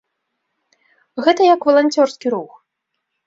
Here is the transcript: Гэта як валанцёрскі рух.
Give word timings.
Гэта 1.27 1.41
як 1.53 1.61
валанцёрскі 1.71 2.27
рух. 2.35 2.51